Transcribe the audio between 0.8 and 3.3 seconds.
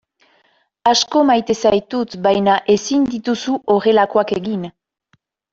Asko maite zaitut baina ezin